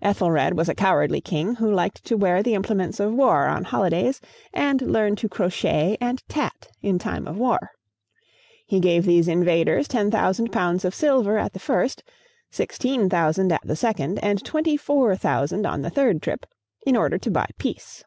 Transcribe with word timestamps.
Ethelred 0.00 0.56
was 0.56 0.70
a 0.70 0.74
cowardly 0.74 1.20
king, 1.20 1.56
who 1.56 1.70
liked 1.70 2.02
to 2.06 2.16
wear 2.16 2.42
the 2.42 2.54
implements 2.54 2.98
of 2.98 3.12
war 3.12 3.46
on 3.46 3.64
holidays, 3.64 4.22
and 4.54 4.80
learn 4.80 5.14
to 5.16 5.28
crochet 5.28 5.98
and 6.00 6.26
tat 6.30 6.68
in 6.80 6.98
time 6.98 7.26
of 7.28 7.36
war. 7.36 7.72
He 8.64 8.80
gave 8.80 9.04
these 9.04 9.28
invaders 9.28 9.86
ten 9.86 10.10
thousand 10.10 10.50
pounds 10.50 10.82
of 10.86 10.94
silver 10.94 11.36
at 11.36 11.52
the 11.52 11.58
first, 11.58 12.02
sixteen 12.50 13.10
thousand 13.10 13.52
at 13.52 13.64
the 13.66 13.76
second, 13.76 14.18
and 14.20 14.42
twenty 14.42 14.78
four 14.78 15.14
thousand 15.14 15.66
on 15.66 15.82
the 15.82 15.90
third 15.90 16.22
trip, 16.22 16.46
in 16.86 16.96
order 16.96 17.18
to 17.18 17.30
buy 17.30 17.50
peace. 17.58 18.02